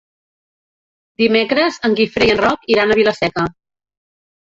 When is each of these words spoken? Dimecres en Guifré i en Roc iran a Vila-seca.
Dimecres 1.23 1.77
en 1.89 1.97
Guifré 1.99 2.29
i 2.29 2.31
en 2.37 2.41
Roc 2.45 2.65
iran 2.77 2.95
a 2.95 2.97
Vila-seca. 3.01 3.45